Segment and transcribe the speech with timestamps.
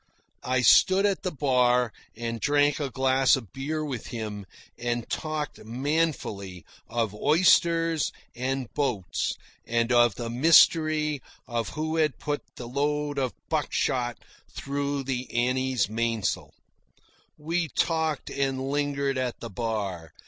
[0.41, 5.63] I stood at the bar and drank a glass of beer with him, and talked
[5.63, 13.19] manfully of oysters, and boats, and of the mystery of who had put the load
[13.19, 14.17] of buckshot
[14.49, 16.55] through the Annie's mainsail.
[17.37, 20.13] We talked and lingered at the bar.